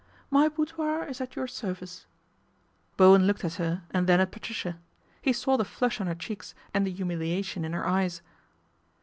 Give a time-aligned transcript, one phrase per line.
[0.41, 2.07] "My boudoir is at your service."
[2.97, 4.79] Bowen looked at her and then at Patricia.
[5.21, 8.23] He saw the flush on her cheeks and the humiliation in her eyes.